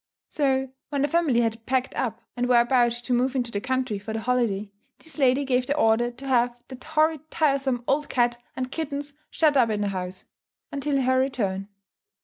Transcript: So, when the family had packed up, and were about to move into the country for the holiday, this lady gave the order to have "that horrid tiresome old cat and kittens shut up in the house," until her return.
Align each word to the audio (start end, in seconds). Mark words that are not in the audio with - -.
So, 0.29 0.71
when 0.89 1.03
the 1.03 1.07
family 1.07 1.41
had 1.41 1.63
packed 1.67 1.93
up, 1.93 2.21
and 2.35 2.49
were 2.49 2.59
about 2.59 2.91
to 2.93 3.13
move 3.13 3.35
into 3.35 3.51
the 3.51 3.61
country 3.61 3.99
for 3.99 4.13
the 4.13 4.21
holiday, 4.21 4.71
this 4.97 5.19
lady 5.19 5.45
gave 5.45 5.67
the 5.67 5.77
order 5.77 6.09
to 6.09 6.25
have 6.25 6.59
"that 6.69 6.83
horrid 6.83 7.29
tiresome 7.29 7.83
old 7.87 8.09
cat 8.09 8.41
and 8.55 8.71
kittens 8.71 9.13
shut 9.29 9.55
up 9.55 9.69
in 9.69 9.81
the 9.81 9.89
house," 9.89 10.25
until 10.71 11.01
her 11.03 11.19
return. 11.19 11.67